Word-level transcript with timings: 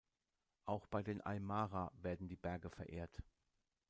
Auch 0.65 0.87
bei 0.87 1.03
den 1.03 1.21
Aymara 1.23 1.91
werden 2.01 2.27
die 2.27 2.35
Berge 2.35 2.71
verehrt. 2.71 3.21